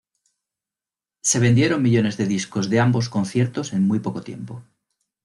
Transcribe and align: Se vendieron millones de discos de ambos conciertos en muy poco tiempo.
Se 1.21 1.37
vendieron 1.37 1.83
millones 1.83 2.17
de 2.17 2.25
discos 2.25 2.71
de 2.71 2.79
ambos 2.79 3.07
conciertos 3.07 3.71
en 3.71 3.83
muy 3.85 3.99
poco 3.99 4.23
tiempo. 4.23 4.63